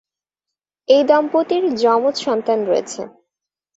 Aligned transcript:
এই 0.89 1.03
দম্পতির 1.03 1.63
যমজ 1.75 2.15
সন্তান 2.25 2.59
রয়েছে। 2.65 3.01